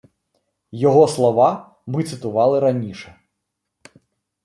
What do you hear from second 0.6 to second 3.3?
Його слова ми цитували раніше